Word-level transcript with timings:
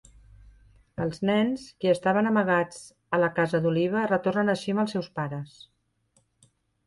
Els 1.03 1.19
nens, 1.29 1.65
qui 1.83 1.89
estaven 1.91 2.29
amagats 2.29 2.79
a 3.17 3.21
la 3.23 3.29
casa 3.39 3.61
d'Oliva, 3.65 4.07
retornen 4.13 4.53
així 4.55 4.75
amb 4.77 4.83
els 4.85 4.95
seus 4.97 5.11
pares. 5.19 5.53